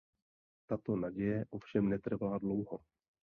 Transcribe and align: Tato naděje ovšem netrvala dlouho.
Tato 0.67 0.95
naděje 0.95 1.45
ovšem 1.49 1.89
netrvala 1.89 2.37
dlouho. 2.37 2.79